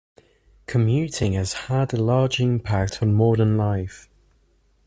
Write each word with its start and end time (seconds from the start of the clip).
Commuting 0.65 1.33
has 1.33 1.53
had 1.53 1.93
a 1.93 2.01
large 2.03 2.39
impact 2.39 3.03
on 3.03 3.13
modern 3.13 3.55
life. 3.55 4.09